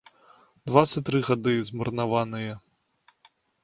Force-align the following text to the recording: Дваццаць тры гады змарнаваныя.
Дваццаць 0.69 1.03
тры 1.11 1.19
гады 1.29 1.53
змарнаваныя. 1.71 2.53